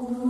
[0.00, 0.29] Uhum.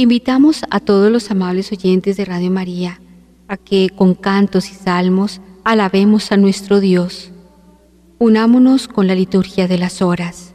[0.00, 2.98] Invitamos a todos los amables oyentes de Radio María
[3.48, 7.32] a que con cantos y salmos alabemos a nuestro Dios.
[8.18, 10.54] Unámonos con la liturgia de las horas.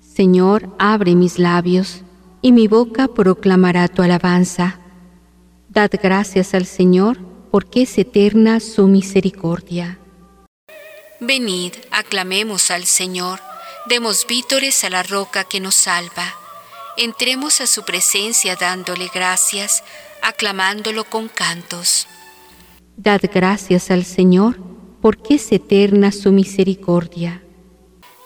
[0.00, 2.02] Señor, abre mis labios,
[2.42, 4.80] y mi boca proclamará tu alabanza.
[5.68, 7.20] Dad gracias al Señor,
[7.52, 10.00] porque es eterna su misericordia.
[11.20, 13.38] Venid, aclamemos al Señor,
[13.88, 16.34] demos vítores a la roca que nos salva
[16.96, 19.82] entremos a su presencia dándole gracias,
[20.22, 22.06] aclamándolo con cantos.
[22.96, 24.58] Dad gracias al Señor,
[25.02, 27.42] porque es eterna su misericordia.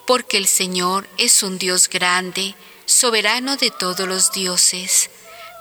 [0.07, 2.55] Porque el Señor es un Dios grande,
[2.87, 5.11] soberano de todos los dioses.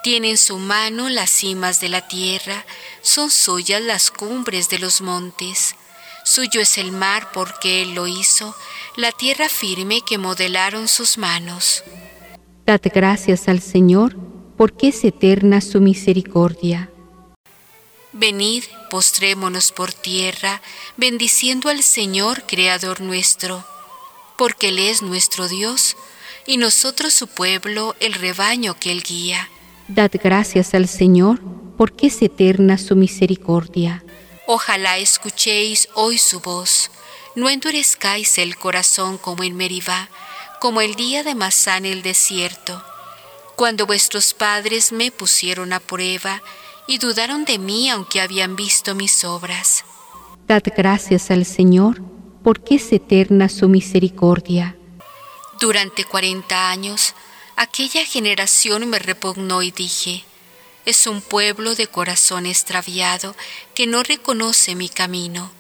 [0.03, 2.65] Tiene en su mano las cimas de la tierra,
[3.01, 5.75] son suyas las cumbres de los montes.
[6.23, 8.55] Suyo es el mar porque Él lo hizo,
[8.95, 11.83] la tierra firme que modelaron sus manos.
[12.69, 14.15] Dad gracias al Señor,
[14.55, 16.91] porque es eterna su misericordia.
[18.13, 20.61] Venid, postrémonos por tierra,
[20.95, 23.65] bendiciendo al Señor, Creador nuestro,
[24.37, 25.97] porque Él es nuestro Dios,
[26.45, 29.49] y nosotros su pueblo, el rebaño que Él guía.
[29.87, 31.41] Dad gracias al Señor,
[31.75, 34.03] porque es eterna su misericordia.
[34.45, 36.91] Ojalá escuchéis hoy su voz,
[37.33, 40.07] no endurezcáis el corazón como en Meribá,
[40.59, 42.83] como el día de Masá en el desierto,
[43.55, 46.41] cuando vuestros padres me pusieron a prueba
[46.87, 49.85] y dudaron de mí aunque habían visto mis obras.
[50.47, 52.01] Dad gracias al Señor,
[52.43, 54.75] porque es eterna su misericordia.
[55.59, 57.13] Durante cuarenta años,
[57.55, 60.23] aquella generación me repugnó y dije,
[60.85, 63.35] es un pueblo de corazón extraviado
[63.75, 65.51] que no reconoce mi camino.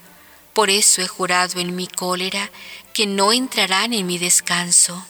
[0.59, 2.51] Por eso he jurado en mi cólera
[2.93, 5.05] que no entrarán en mi descanso.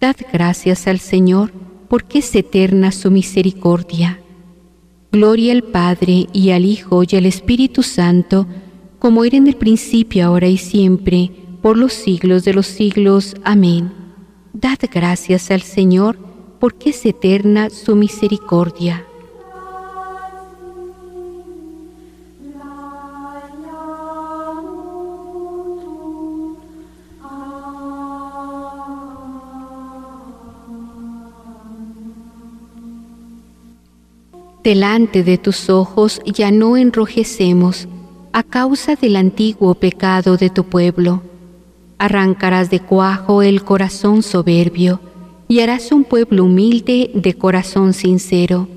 [0.00, 1.52] Dad gracias al Señor,
[1.88, 4.20] porque es eterna su misericordia.
[5.12, 8.48] Gloria al Padre y al Hijo y al Espíritu Santo,
[8.98, 11.30] como era en el principio, ahora y siempre,
[11.62, 13.36] por los siglos de los siglos.
[13.44, 13.92] Amén.
[14.54, 16.18] Dad gracias al Señor,
[16.58, 19.06] porque es eterna su misericordia.
[34.68, 37.88] Delante de tus ojos ya no enrojecemos
[38.34, 41.22] a causa del antiguo pecado de tu pueblo.
[41.96, 45.00] Arrancarás de cuajo el corazón soberbio
[45.48, 48.68] y harás un pueblo humilde de corazón sincero.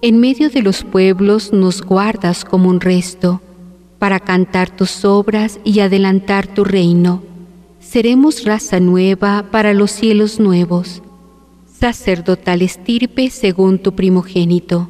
[0.00, 3.42] En medio de los pueblos nos guardas como un resto,
[3.98, 7.22] para cantar tus obras y adelantar tu reino.
[7.80, 11.02] Seremos raza nueva para los cielos nuevos,
[11.78, 14.88] sacerdotal estirpe según tu primogénito.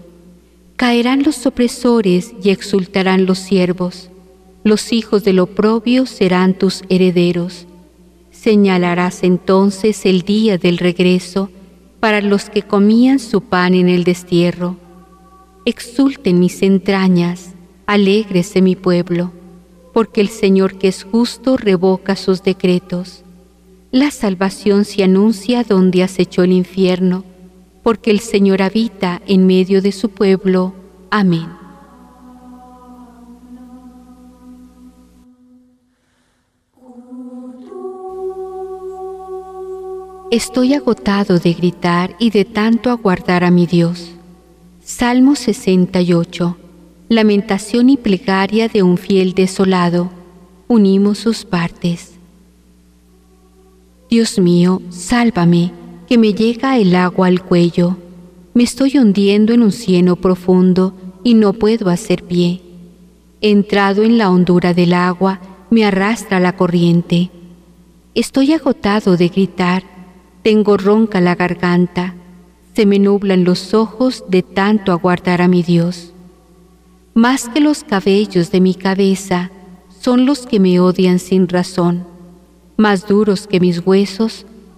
[0.83, 4.11] Caerán los opresores y exultarán los siervos.
[4.65, 7.69] Los hijos del oprobio serán tus herederos.
[8.33, 11.51] Señalarás entonces el día del regreso
[12.01, 14.77] para los que comían su pan en el destierro.
[15.67, 17.55] Exulten mis entrañas,
[17.87, 19.31] alégrese mi pueblo,
[19.95, 23.23] porque el Señor que es justo revoca sus decretos.
[23.93, 27.23] La salvación se anuncia donde acecho el infierno
[27.83, 30.75] porque el Señor habita en medio de su pueblo.
[31.11, 31.49] Amén.
[40.31, 44.13] Estoy agotado de gritar y de tanto aguardar a mi Dios.
[44.83, 46.57] Salmo 68.
[47.11, 50.11] Lamentación y plegaria de un fiel desolado.
[50.69, 52.15] Unimos sus partes.
[54.09, 57.97] Dios mío, sálvame que me llega el agua al cuello.
[58.55, 60.95] Me estoy hundiendo en un cieno profundo
[61.25, 62.61] y no puedo hacer pie.
[63.41, 65.41] Entrado en la hondura del agua,
[65.71, 67.31] me arrastra la corriente.
[68.15, 69.85] Estoy agotado de gritar,
[70.43, 72.15] tengo ronca la garganta,
[72.75, 76.13] se me nublan los ojos de tanto aguardar a mi Dios.
[77.15, 79.51] Más que los cabellos de mi cabeza
[80.01, 82.05] son los que me odian sin razón,
[82.77, 84.47] más duros que mis huesos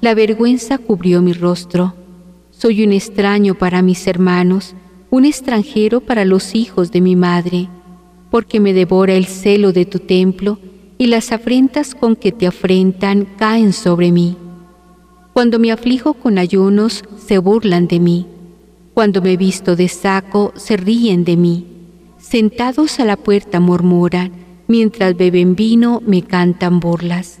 [0.00, 1.94] la vergüenza cubrió mi rostro.
[2.50, 4.74] Soy un extraño para mis hermanos,
[5.10, 7.68] un extranjero para los hijos de mi madre,
[8.30, 10.58] porque me devora el celo de tu templo
[10.98, 14.36] y las afrentas con que te afrentan caen sobre mí.
[15.32, 18.26] Cuando me aflijo con ayunos, se burlan de mí.
[18.94, 21.66] Cuando me visto de saco, se ríen de mí.
[22.18, 24.32] Sentados a la puerta murmuran,
[24.68, 27.40] mientras beben vino me cantan burlas.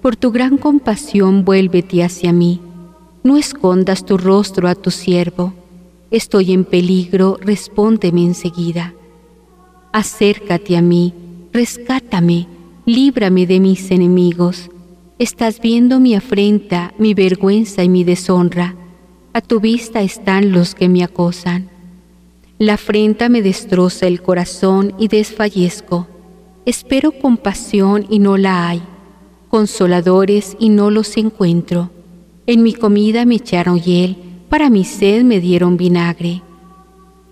[0.00, 2.60] por tu gran compasión vuélvete hacia mí.
[3.22, 5.52] No escondas tu rostro a tu siervo.
[6.10, 8.94] Estoy en peligro, respóndeme enseguida.
[9.92, 11.12] Acércate a mí,
[11.52, 12.46] rescátame,
[12.86, 14.70] líbrame de mis enemigos.
[15.18, 18.74] Estás viendo mi afrenta, mi vergüenza y mi deshonra.
[19.32, 21.68] A tu vista están los que me acosan.
[22.58, 26.08] La afrenta me destroza el corazón y desfallezco.
[26.66, 28.82] Espero compasión y no la hay,
[29.50, 31.90] consoladores y no los encuentro.
[32.46, 34.16] En mi comida me echaron hiel,
[34.48, 36.42] para mi sed me dieron vinagre.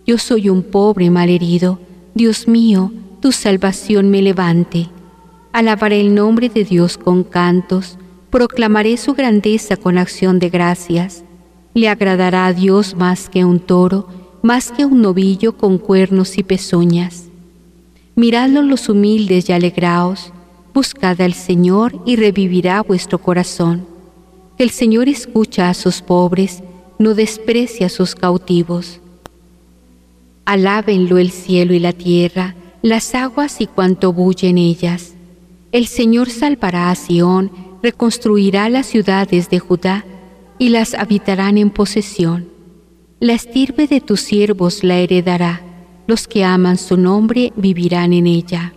[0.07, 1.79] Yo soy un pobre malherido,
[2.15, 4.89] Dios mío, tu salvación me levante.
[5.53, 7.99] Alabaré el nombre de Dios con cantos,
[8.31, 11.25] proclamaré su grandeza con acción de gracias.
[11.75, 14.09] Le agradará a Dios más que un toro,
[14.43, 17.29] más que un novillo con cuernos y pezuñas.
[18.17, 20.33] Miradlo los humildes y alegraos,
[20.79, 23.85] buscad al Señor y revivirá vuestro corazón.
[24.59, 26.63] El Señor escucha a sus pobres,
[27.01, 29.01] no desprecia a sus cautivos.
[30.45, 35.15] Alábenlo el cielo y la tierra, las aguas y cuanto bulle en ellas.
[35.73, 37.51] El Señor salvará a Sión,
[37.83, 40.05] reconstruirá las ciudades de Judá
[40.61, 42.51] y las habitarán en posesión.
[43.19, 45.61] La estirpe de tus siervos la heredará,
[46.07, 48.75] los que aman su nombre vivirán en ella.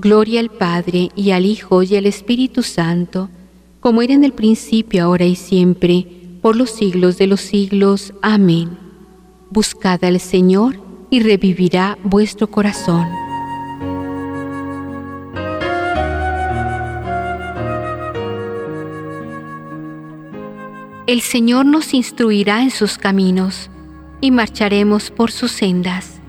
[0.00, 3.28] Gloria al Padre y al Hijo y al Espíritu Santo,
[3.80, 6.06] como era en el principio, ahora y siempre,
[6.40, 8.14] por los siglos de los siglos.
[8.22, 8.78] Amén.
[9.50, 10.80] Buscad al Señor
[11.10, 13.06] y revivirá vuestro corazón.
[21.06, 23.68] El Señor nos instruirá en sus caminos
[24.22, 26.19] y marcharemos por sus sendas.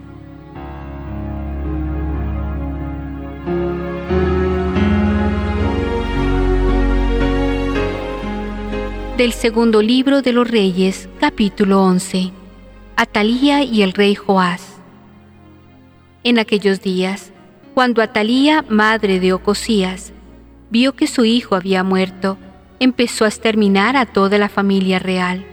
[9.21, 12.31] Del segundo libro de los Reyes, capítulo 11.
[12.95, 14.79] Atalía y el rey Joás.
[16.23, 17.31] En aquellos días,
[17.75, 20.11] cuando Atalía, madre de Ocosías,
[20.71, 22.39] vio que su hijo había muerto,
[22.79, 25.45] empezó a exterminar a toda la familia real.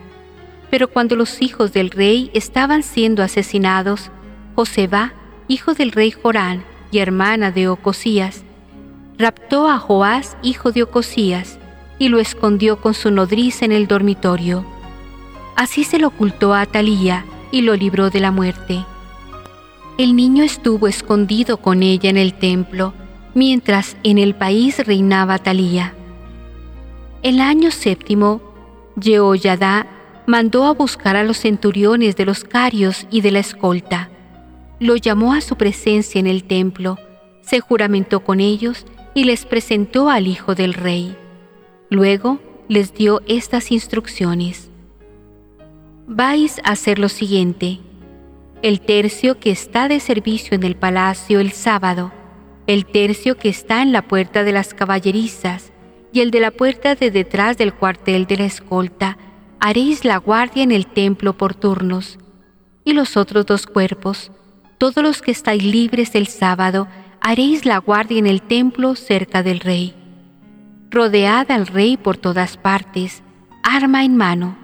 [0.71, 4.11] Pero cuando los hijos del rey estaban siendo asesinados,
[4.55, 5.13] Joseba,
[5.47, 8.45] hijo del rey Jorán y hermana de Ocosías,
[9.19, 11.58] raptó a Joás, hijo de Ocosías,
[11.99, 14.65] y lo escondió con su nodriza en el dormitorio.
[15.57, 18.85] Así se lo ocultó a Atalía y lo libró de la muerte.
[19.99, 22.95] El niño estuvo escondido con ella en el templo,
[23.35, 25.95] mientras en el país reinaba Atalía.
[27.23, 28.41] El año séptimo,
[29.01, 29.87] Jehoyadá
[30.27, 34.11] mandó a buscar a los centuriones de los carios y de la escolta.
[34.79, 36.99] Lo llamó a su presencia en el templo,
[37.41, 41.17] se juramentó con ellos y les presentó al hijo del rey.
[41.91, 44.71] Luego les dio estas instrucciones.
[46.07, 47.81] Vais a hacer lo siguiente.
[48.61, 52.13] El tercio que está de servicio en el palacio el sábado,
[52.67, 55.73] el tercio que está en la puerta de las caballerizas,
[56.13, 59.17] y el de la puerta de detrás del cuartel de la escolta,
[59.61, 62.19] haréis la guardia en el templo por turnos,
[62.85, 64.31] y los otros dos cuerpos,
[64.79, 66.87] todos los que estáis libres el sábado,
[67.21, 69.98] haréis la guardia en el templo cerca del rey.
[70.91, 73.23] Rodead al rey por todas partes,
[73.63, 74.57] arma en mano.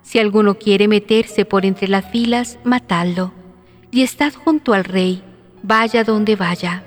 [0.00, 3.34] Si alguno quiere meterse por entre las filas, matadlo.
[3.90, 5.22] Y estad junto al rey,
[5.62, 6.82] vaya donde vaya.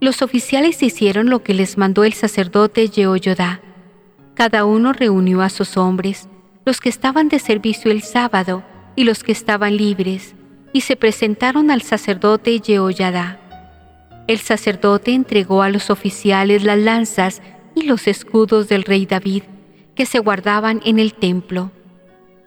[0.00, 3.60] Los oficiales hicieron lo que les mandó el sacerdote Jehoyodá.
[4.34, 6.28] Cada uno reunió a sus hombres,
[6.64, 8.64] los que estaban de servicio el sábado
[8.96, 10.34] y los que estaban libres,
[10.72, 13.38] y se presentaron al sacerdote Jehoyadá.
[14.26, 17.40] El sacerdote entregó a los oficiales las lanzas
[17.74, 19.42] y los escudos del rey David,
[19.94, 21.70] que se guardaban en el templo.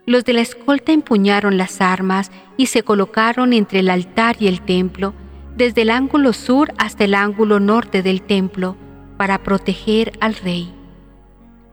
[0.06, 4.62] Los de la escolta empuñaron las armas y se colocaron entre el altar y el
[4.62, 5.14] templo,
[5.56, 8.76] desde el ángulo sur hasta el ángulo norte del templo,
[9.18, 10.74] para proteger al rey.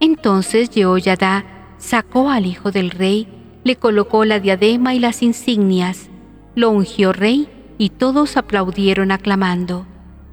[0.00, 1.44] Entonces Jehoyadá
[1.78, 3.28] sacó al hijo del rey,
[3.62, 6.08] le colocó la diadema y las insignias,
[6.54, 9.86] lo ungió rey y todos aplaudieron aclamando,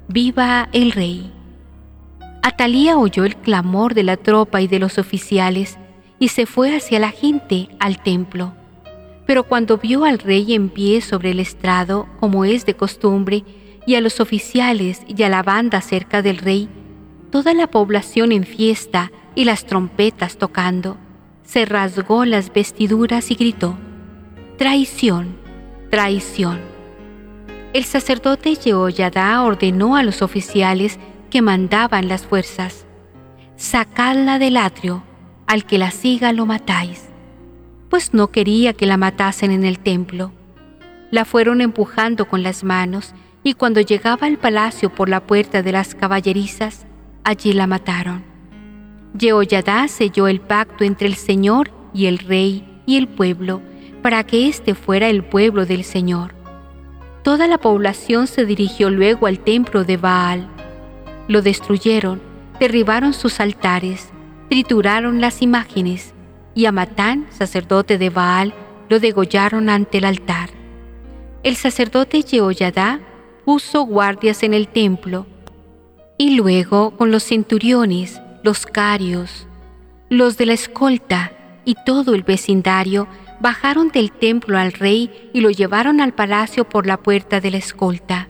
[0.08, 1.32] ¡Viva el rey!
[2.42, 5.78] Atalía oyó el clamor de la tropa y de los oficiales
[6.18, 8.52] y se fue hacia la gente al templo.
[9.26, 13.44] Pero cuando vio al rey en pie sobre el estrado, como es de costumbre,
[13.86, 16.68] y a los oficiales y a la banda cerca del rey,
[17.30, 20.96] toda la población en fiesta y las trompetas tocando,
[21.44, 23.76] se rasgó las vestiduras y gritó,
[24.58, 25.36] Traición,
[25.90, 26.60] traición.
[27.72, 30.98] El sacerdote Jehoyadá ordenó a los oficiales
[31.32, 32.84] que mandaban las fuerzas,
[33.56, 35.02] Sacadla del atrio,
[35.46, 37.08] al que la siga lo matáis,
[37.88, 40.30] pues no quería que la matasen en el templo.
[41.10, 45.72] La fueron empujando con las manos y cuando llegaba al palacio por la puerta de
[45.72, 46.84] las caballerizas,
[47.24, 48.22] allí la mataron.
[49.18, 53.62] Jehoyadá selló el pacto entre el Señor y el rey y el pueblo
[54.02, 56.34] para que éste fuera el pueblo del Señor.
[57.22, 60.46] Toda la población se dirigió luego al templo de Baal.
[61.28, 62.20] Lo destruyeron,
[62.58, 64.10] derribaron sus altares,
[64.48, 66.14] trituraron las imágenes
[66.54, 68.54] y a Matán, sacerdote de Baal,
[68.88, 70.50] lo degollaron ante el altar.
[71.42, 73.00] El sacerdote Jehoyadá
[73.44, 75.26] puso guardias en el templo
[76.18, 79.46] y luego con los centuriones los carios,
[80.08, 81.32] los de la escolta
[81.64, 83.08] y todo el vecindario
[83.40, 87.56] bajaron del templo al rey y lo llevaron al palacio por la puerta de la
[87.56, 88.28] escolta.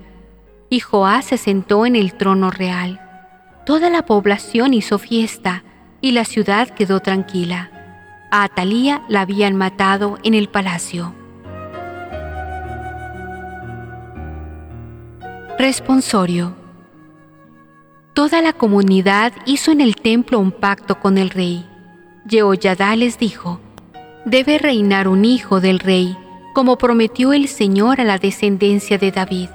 [0.73, 2.99] Y Joás se sentó en el trono real.
[3.67, 5.65] Toda la población hizo fiesta
[6.01, 7.71] y la ciudad quedó tranquila.
[8.31, 11.13] A Atalía la habían matado en el palacio.
[15.59, 16.57] Responsorio
[18.15, 21.67] Toda la comunidad hizo en el templo un pacto con el rey.
[22.27, 23.61] Jehoyadá les dijo,
[24.25, 26.17] debe reinar un hijo del rey,
[26.55, 29.51] como prometió el Señor a la descendencia de David.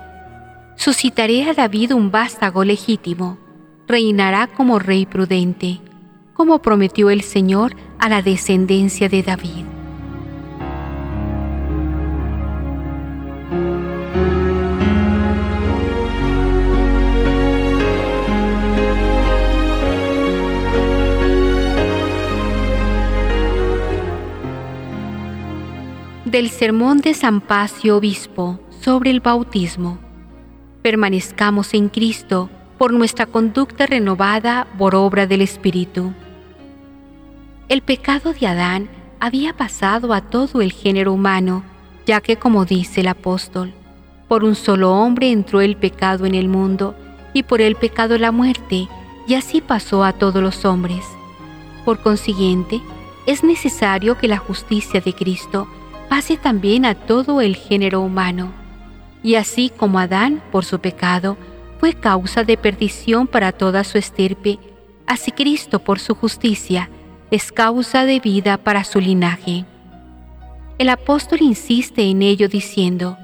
[0.77, 3.39] Suscitaré a David un vástago legítimo,
[3.88, 5.81] reinará como rey prudente,
[6.36, 9.65] como prometió el Señor a la descendencia de David.
[26.25, 30.06] del Sermón de San Pacio Obispo sobre el bautismo.
[30.88, 36.13] Permanezcamos en Cristo por nuestra conducta renovada por obra del Espíritu.
[37.67, 38.88] El pecado de Adán
[39.20, 41.65] había pasado a todo el género humano,
[42.06, 43.74] ya que como dice el apóstol,
[44.29, 46.96] por un solo hombre entró el pecado en el mundo,
[47.34, 48.88] y por el pecado la muerte,
[49.27, 51.03] y así pasó a todos los hombres.
[51.84, 52.79] Por consiguiente,
[53.25, 55.67] es necesario que la justicia de Cristo
[56.08, 58.66] pase también a todo el género humano.
[59.24, 61.38] Y así como Adán, por su pecado,
[61.79, 64.59] fue causa de perdición para toda su estirpe,
[65.05, 66.89] así Cristo, por su justicia,
[67.31, 69.65] es causa de vida para su linaje.
[70.77, 73.17] El apóstol insiste en ello diciendo,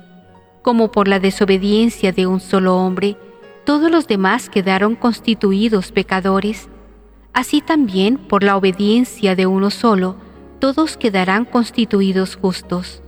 [0.63, 3.15] como por la desobediencia de un solo hombre,
[3.63, 6.67] todos los demás quedaron constituidos pecadores,
[7.31, 10.15] así también por la obediencia de uno solo,
[10.59, 13.02] todos quedarán constituidos justos,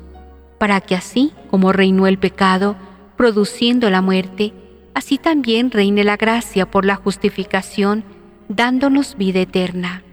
[0.57, 2.75] para que así como reinó el pecado,
[3.17, 4.53] produciendo la muerte,
[4.93, 8.03] así también reine la gracia por la justificación,
[8.47, 10.03] dándonos vida eterna.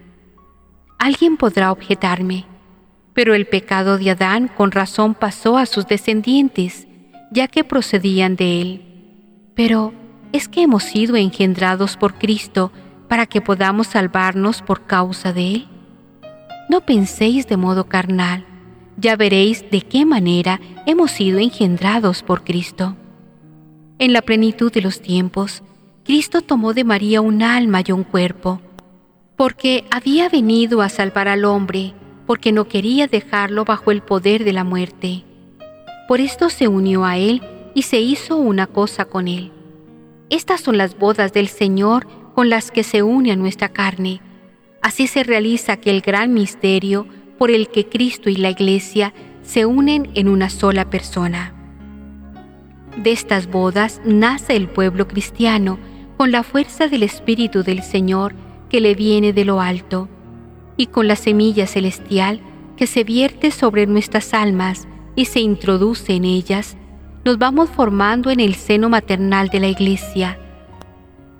[0.99, 2.45] Alguien podrá objetarme,
[3.13, 6.87] pero el pecado de Adán con razón pasó a sus descendientes,
[7.31, 8.85] ya que procedían de él.
[9.55, 9.93] Pero
[10.31, 12.71] es que hemos sido engendrados por Cristo
[13.07, 15.67] para que podamos salvarnos por causa de él.
[16.69, 18.45] No penséis de modo carnal,
[18.97, 22.95] ya veréis de qué manera hemos sido engendrados por Cristo.
[23.99, 25.63] En la plenitud de los tiempos,
[26.03, 28.61] Cristo tomó de María un alma y un cuerpo.
[29.35, 31.93] porque había venido a salvar al hombre,
[32.27, 35.23] porque no quería dejarlo bajo el poder de la muerte.
[36.07, 37.41] Por esto se unió a él
[37.73, 39.51] y se hizo una cosa con él.
[40.29, 44.21] Estas son las bodas del Señor con las que se une a nuestra carne.
[44.81, 50.09] Así se realiza aquel gran misterio por el que Cristo y la Iglesia se unen
[50.13, 51.53] en una sola persona.
[52.97, 55.79] De estas bodas nace el pueblo cristiano
[56.17, 58.35] con la fuerza del Espíritu del Señor
[58.69, 60.09] que le viene de lo alto
[60.77, 62.41] y con la semilla celestial
[62.77, 66.75] que se vierte sobre nuestras almas y se introduce en ellas,
[67.23, 70.39] nos vamos formando en el seno maternal de la Iglesia,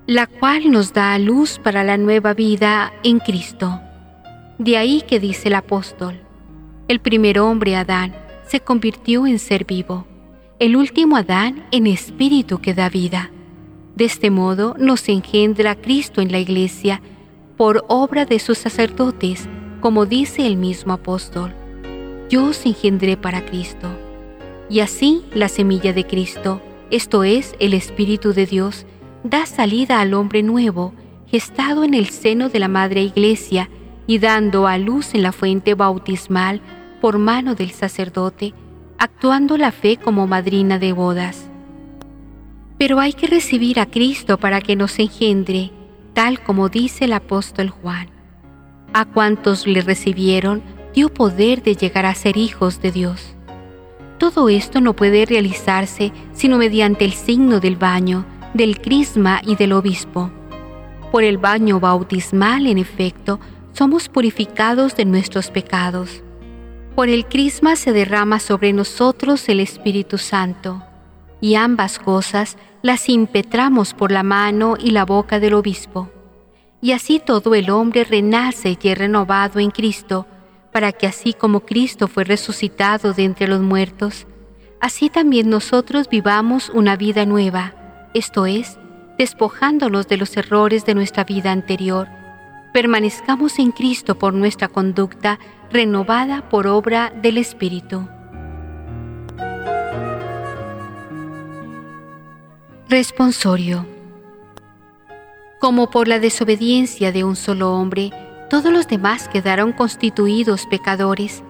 [0.06, 3.82] la cual nos da luz para la nueva vida en Cristo.
[4.64, 6.22] De ahí que dice el apóstol,
[6.88, 8.16] el primer hombre Adán
[8.48, 10.08] se convirtió en ser vivo,
[10.58, 13.30] el último Adán en espíritu que da vida.
[13.98, 17.02] De este modo nos engendra Cristo en la Iglesia
[17.58, 19.50] por obra de sus sacerdotes,
[19.82, 21.54] como dice el mismo apóstol.
[22.30, 23.90] Yo os engendré para Cristo.
[24.70, 28.86] Y así la semilla de Cristo, esto es, el Espíritu de Dios,
[29.26, 30.94] da salida al hombre nuevo,
[31.28, 33.70] gestado en el seno de la Madre Iglesia
[34.08, 36.62] y dando a luz en la fuente bautismal
[37.02, 38.54] por mano del sacerdote,
[38.98, 41.50] actuando la fe como madrina de bodas.
[42.78, 45.72] Pero hay que recibir a Cristo para que nos engendre,
[46.14, 48.08] tal como dice el apóstol Juan.
[48.94, 50.62] A cuantos le recibieron,
[50.94, 53.36] dio poder de llegar a ser hijos de Dios.
[54.18, 59.74] Todo esto no puede realizarse sino mediante el signo del baño, del crisma y del
[59.74, 60.32] obispo.
[61.12, 63.40] Por el baño bautismal, en efecto,
[63.74, 66.24] somos purificados de nuestros pecados.
[66.96, 70.84] Por el crisma se derrama sobre nosotros el Espíritu Santo,
[71.42, 76.10] y ambas cosas las impetramos por la mano y la boca del obispo.
[76.82, 80.28] Y así todo el hombre renace y es renovado en Cristo,
[80.72, 84.28] para que así como Cristo fue resucitado de entre los muertos,
[84.80, 87.74] así también nosotros vivamos una vida nueva,
[88.14, 88.78] esto es,
[89.18, 92.08] despojándonos de los errores de nuestra vida anterior,
[92.74, 95.40] permanezcamos en Cristo por nuestra conducta
[95.72, 98.08] renovada por obra del Espíritu.
[102.90, 103.86] Responsorio.
[105.60, 108.12] Como por la desobediencia de un solo hombre,
[108.50, 111.44] todos los demás quedaron constituidos pecadores,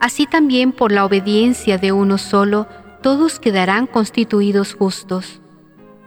[0.00, 2.66] así también por la obediencia de uno solo,
[3.02, 5.40] todos quedarán constituidos justos,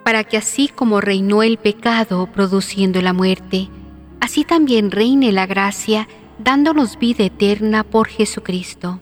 [0.03, 3.69] para que así como reinó el pecado produciendo la muerte,
[4.23, 6.07] así también reine la gracia
[6.39, 9.01] dándonos vida eterna por Jesucristo.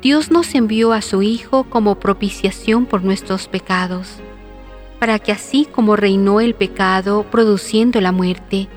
[0.00, 4.16] Dios nos envió a su Hijo como propiciación por nuestros pecados
[4.98, 8.68] para que así como reinó el pecado produciendo la muerte,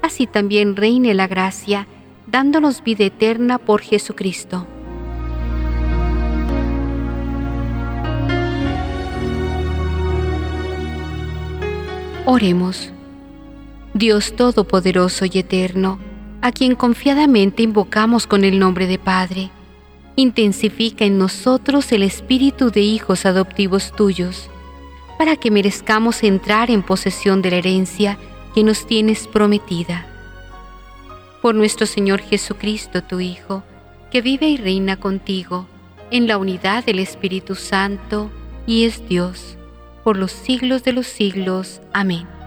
[0.00, 1.86] así también reine la gracia,
[2.26, 4.66] dándonos vida eterna por Jesucristo.
[12.24, 12.94] Oremos.
[13.94, 15.98] Dios Todopoderoso y Eterno,
[16.42, 19.50] a quien confiadamente invocamos con el nombre de Padre,
[20.14, 24.48] intensifica en nosotros el espíritu de hijos adoptivos tuyos
[25.18, 28.16] para que merezcamos entrar en posesión de la herencia
[28.54, 30.06] que nos tienes prometida.
[31.42, 33.64] Por nuestro Señor Jesucristo, tu Hijo,
[34.12, 35.66] que vive y reina contigo
[36.12, 38.30] en la unidad del Espíritu Santo
[38.66, 39.56] y es Dios,
[40.04, 41.80] por los siglos de los siglos.
[41.92, 42.39] Amén.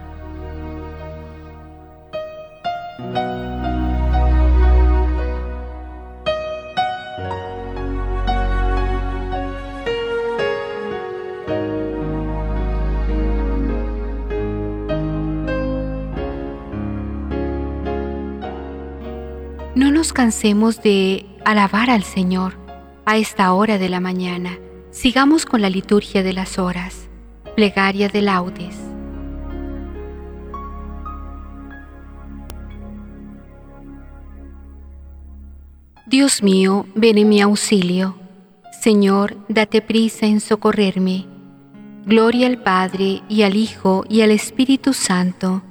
[20.13, 22.53] Cansemos de alabar al Señor
[23.05, 24.57] a esta hora de la mañana.
[24.91, 27.09] Sigamos con la liturgia de las horas.
[27.55, 28.77] Plegaria de laudes.
[36.05, 38.15] Dios mío, ven en mi auxilio.
[38.81, 41.25] Señor, date prisa en socorrerme.
[42.05, 45.63] Gloria al Padre y al Hijo y al Espíritu Santo,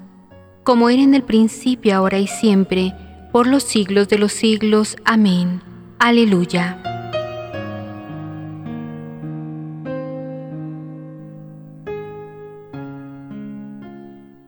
[0.64, 2.92] como era en el principio, ahora y siempre,
[3.32, 4.96] por los siglos de los siglos.
[5.04, 5.62] Amén.
[5.98, 6.78] Aleluya.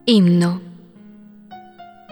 [0.05, 0.61] Himno.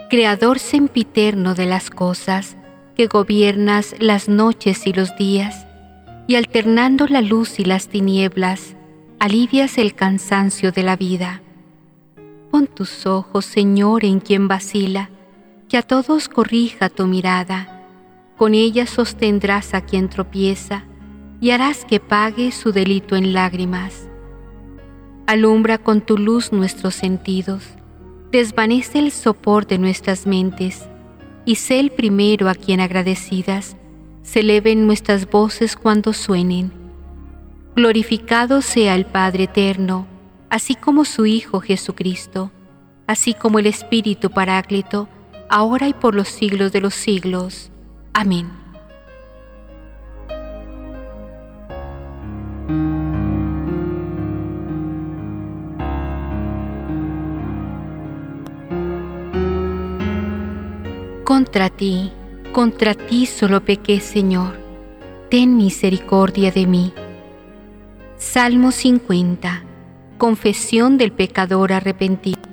[0.09, 2.57] Creador sempiterno de las cosas,
[2.95, 5.67] que gobiernas las noches y los días,
[6.27, 8.75] y alternando la luz y las tinieblas,
[9.19, 11.41] alivias el cansancio de la vida.
[12.49, 15.09] Pon tus ojos, Señor, en quien vacila,
[15.73, 17.83] que a todos corrija tu mirada.
[18.37, 20.83] Con ella sostendrás a quien tropieza
[21.41, 24.07] y harás que pague su delito en lágrimas.
[25.25, 27.63] Alumbra con tu luz nuestros sentidos,
[28.31, 30.87] desvanece el sopor de nuestras mentes
[31.43, 33.75] y sé el primero a quien agradecidas
[34.21, 36.71] se eleven nuestras voces cuando suenen.
[37.75, 40.05] Glorificado sea el Padre eterno,
[40.51, 42.51] así como su Hijo Jesucristo,
[43.07, 45.09] así como el Espíritu Paráclito,
[45.53, 47.69] ahora y por los siglos de los siglos.
[48.11, 48.49] Amén.
[61.23, 62.11] Contra ti,
[62.51, 64.57] contra ti solo pequé, Señor.
[65.29, 66.93] Ten misericordia de mí.
[68.17, 69.63] Salmo 50.
[70.17, 72.52] Confesión del pecador arrepentido.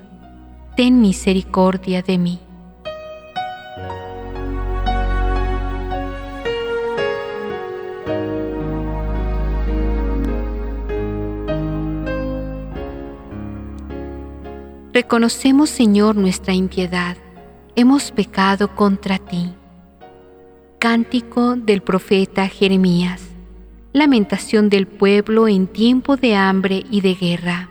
[0.75, 2.39] Ten misericordia de mí.
[14.93, 17.17] Reconocemos, Señor, nuestra impiedad.
[17.75, 19.53] Hemos pecado contra ti.
[20.79, 23.21] Cántico del profeta Jeremías.
[23.93, 27.69] Lamentación del pueblo en tiempo de hambre y de guerra.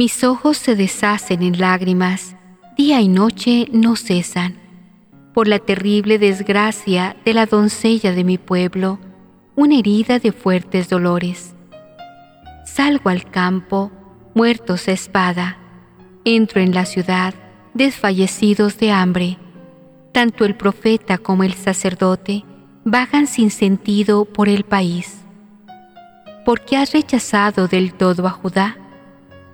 [0.00, 2.34] Mis ojos se deshacen en lágrimas,
[2.74, 4.54] día y noche no cesan,
[5.34, 8.98] por la terrible desgracia de la doncella de mi pueblo,
[9.56, 11.54] una herida de fuertes dolores.
[12.64, 13.92] Salgo al campo,
[14.34, 15.58] muertos a espada.
[16.24, 17.34] Entro en la ciudad,
[17.74, 19.36] desfallecidos de hambre.
[20.12, 22.46] Tanto el profeta como el sacerdote
[22.86, 25.18] vagan sin sentido por el país.
[26.46, 28.78] ¿Por qué has rechazado del todo a Judá?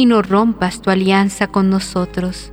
[0.00, 2.52] y no rompas tu alianza con nosotros.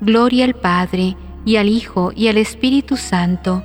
[0.00, 3.62] Gloria al Padre, y al Hijo, y al Espíritu Santo,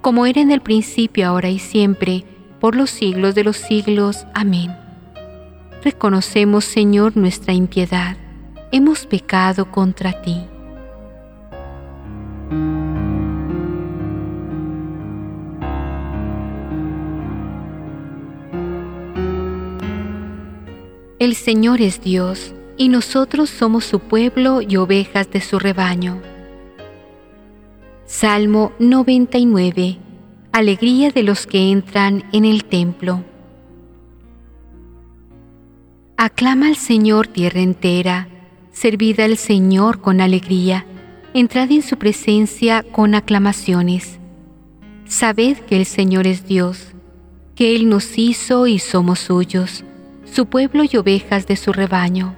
[0.00, 2.24] como era en el principio, ahora y siempre,
[2.60, 4.26] por los siglos de los siglos.
[4.32, 4.74] Amén.
[5.82, 8.16] Reconocemos, Señor, nuestra impiedad.
[8.72, 10.46] Hemos pecado contra ti.
[21.20, 26.20] El Señor es Dios, y nosotros somos su pueblo y ovejas de su rebaño.
[28.04, 29.98] Salmo 99.
[30.50, 33.22] Alegría de los que entran en el templo.
[36.16, 38.26] Aclama al Señor tierra entera,
[38.72, 40.84] servid al Señor con alegría,
[41.32, 44.18] entrad en su presencia con aclamaciones.
[45.06, 46.88] Sabed que el Señor es Dios,
[47.54, 49.84] que Él nos hizo y somos suyos
[50.34, 52.34] su pueblo y ovejas de su rebaño.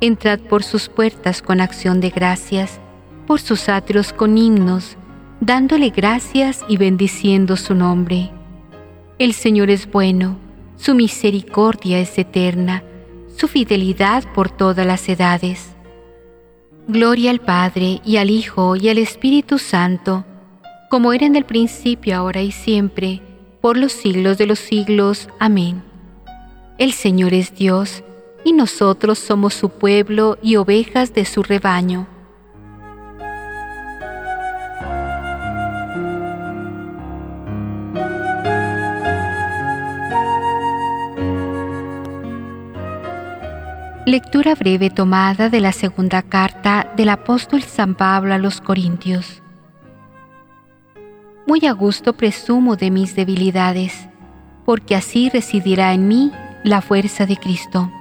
[0.00, 2.80] Entrad por sus puertas con acción de gracias,
[3.26, 4.96] por sus atrios con himnos,
[5.38, 8.30] dándole gracias y bendiciendo su nombre.
[9.18, 10.38] El Señor es bueno,
[10.76, 12.82] su misericordia es eterna,
[13.36, 15.74] su fidelidad por todas las edades.
[16.88, 20.24] Gloria al Padre y al Hijo y al Espíritu Santo,
[20.88, 23.20] como era en el principio, ahora y siempre,
[23.60, 25.28] por los siglos de los siglos.
[25.38, 25.93] Amén.
[26.76, 28.02] El Señor es Dios,
[28.44, 32.08] y nosotros somos su pueblo y ovejas de su rebaño.
[44.04, 49.42] Lectura breve tomada de la segunda carta del apóstol San Pablo a los Corintios.
[51.46, 54.08] Muy a gusto presumo de mis debilidades,
[54.66, 56.32] porque así residirá en mí
[56.64, 57.92] la fuerza de Cristo.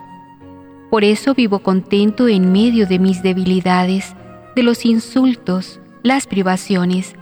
[0.89, 4.15] Por eso vivo contento en medio de mis debilidades,
[4.55, 7.15] de los insultos, las privaciones,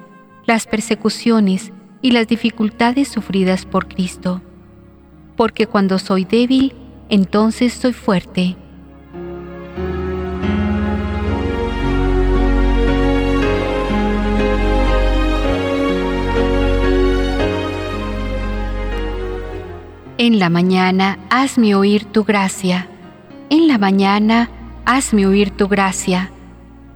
[0.45, 4.41] las persecuciones y las dificultades sufridas por Cristo.
[5.35, 6.75] Porque cuando soy débil,
[7.09, 8.55] entonces soy fuerte.
[20.23, 22.87] En la mañana hazme oír tu gracia.
[23.49, 24.51] En la mañana
[24.85, 26.31] hazme oír tu gracia.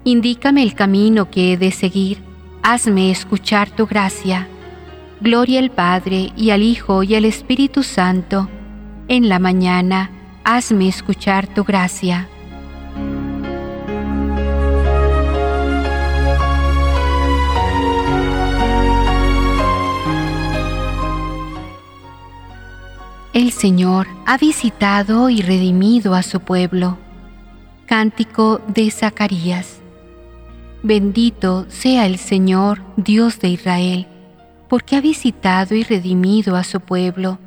[0.04, 2.22] Indícame el camino que he de seguir.
[2.62, 4.48] Hazme escuchar tu gracia.
[5.22, 8.48] Gloria al Padre y al Hijo y al Espíritu Santo.
[9.08, 10.12] En la mañana
[10.44, 12.30] hazme escuchar tu gracia.
[23.36, 26.98] El Señor ha visitado y redimido a su pueblo.
[27.86, 29.82] Cántico de Zacarías.
[30.84, 34.08] Bendito sea el Señor, Dios de Israel,
[34.70, 37.38] porque ha visitado y redimido a su pueblo,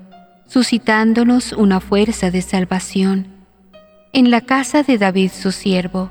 [0.46, 3.28] suscitándonos una fuerza de salvación
[4.12, 6.10] en la casa de David su siervo,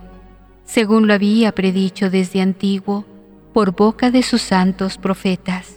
[0.65, 3.05] según lo había predicho desde antiguo
[3.53, 5.76] por boca de sus santos profetas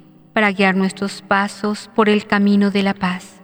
[0.33, 3.41] para guiar nuestros pasos por el camino de la paz.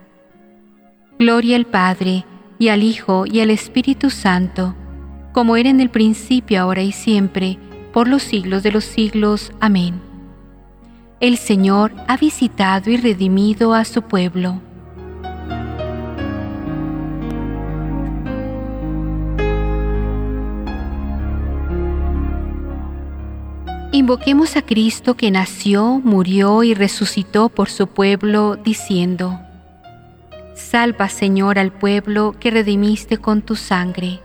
[1.20, 2.26] Gloria al Padre,
[2.60, 4.76] y al Hijo, y al Espíritu Santo,
[5.34, 7.58] como era en el principio, ahora y siempre,
[7.94, 9.52] por los siglos de los siglos.
[9.60, 10.02] Amén.
[11.20, 14.62] El Señor ha visitado y redimido a su pueblo.
[24.08, 29.38] Invoquemos a Cristo que nació, murió y resucitó por su pueblo, diciendo,
[30.56, 34.22] Salva Señor al pueblo que redimiste con tu sangre.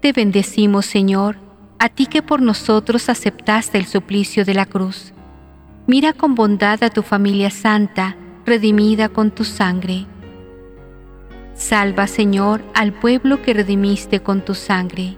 [0.00, 1.38] Te bendecimos, Señor,
[1.80, 5.12] a ti que por nosotros aceptaste el suplicio de la cruz.
[5.88, 10.06] Mira con bondad a tu familia santa, redimida con tu sangre.
[11.54, 15.16] Salva, Señor, al pueblo que redimiste con tu sangre.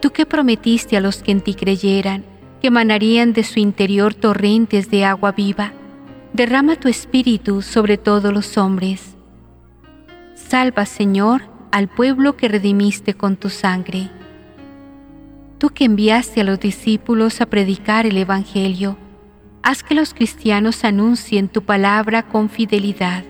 [0.00, 2.24] Tú que prometiste a los que en ti creyeran
[2.60, 5.72] que emanarían de su interior torrentes de agua viva,
[6.32, 9.16] derrama tu espíritu sobre todos los hombres.
[10.34, 14.10] Salva, Señor, al pueblo que redimiste con tu sangre.
[15.58, 18.96] Tú que enviaste a los discípulos a predicar el Evangelio,
[19.62, 23.24] haz que los cristianos anuncien tu palabra con fidelidad.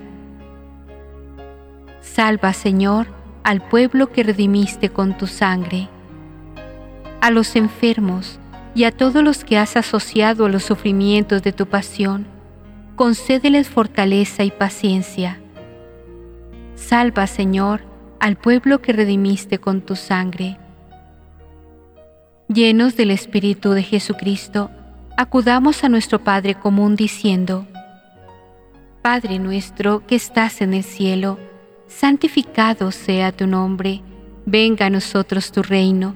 [2.01, 3.07] Salva, Señor,
[3.43, 5.89] al pueblo que redimiste con tu sangre.
[7.21, 8.39] A los enfermos
[8.75, 12.27] y a todos los que has asociado a los sufrimientos de tu pasión,
[12.95, 15.39] concédeles fortaleza y paciencia.
[16.75, 17.81] Salva, Señor,
[18.19, 20.57] al pueblo que redimiste con tu sangre.
[22.47, 24.71] Llenos del Espíritu de Jesucristo,
[25.17, 27.67] acudamos a nuestro Padre común diciendo,
[29.01, 31.37] Padre nuestro que estás en el cielo,
[31.87, 34.01] santificado sea tu nombre,
[34.45, 36.15] venga a nosotros tu reino,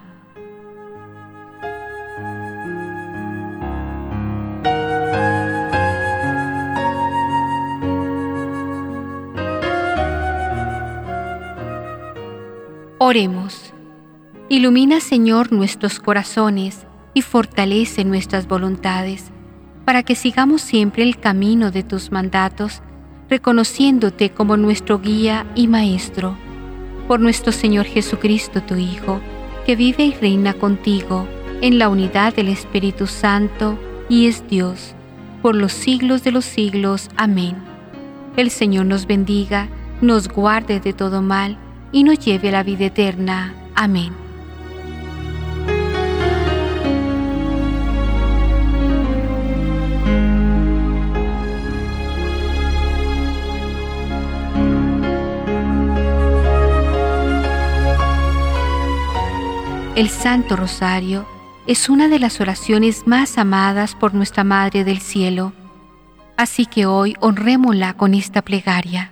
[13.03, 13.73] Oremos.
[14.47, 16.85] Ilumina, Señor, nuestros corazones
[17.15, 19.31] y fortalece nuestras voluntades,
[19.85, 22.83] para que sigamos siempre el camino de tus mandatos,
[23.27, 26.37] reconociéndote como nuestro guía y maestro.
[27.07, 29.19] Por nuestro Señor Jesucristo, tu Hijo,
[29.65, 31.27] que vive y reina contigo
[31.61, 34.93] en la unidad del Espíritu Santo y es Dios,
[35.41, 37.09] por los siglos de los siglos.
[37.17, 37.55] Amén.
[38.37, 39.69] El Señor nos bendiga,
[40.01, 41.57] nos guarde de todo mal,
[41.91, 43.53] y nos lleve a la vida eterna.
[43.75, 44.21] Amén.
[60.01, 61.27] El Santo Rosario
[61.67, 65.53] es una de las oraciones más amadas por nuestra Madre del Cielo,
[66.37, 69.11] así que hoy honrémosla con esta plegaria.